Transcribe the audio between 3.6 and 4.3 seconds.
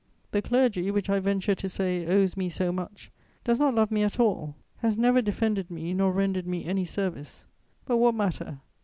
love me at